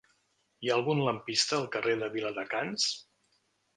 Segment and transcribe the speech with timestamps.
[0.61, 2.89] Hi ha algun lampista al carrer de Viladecans?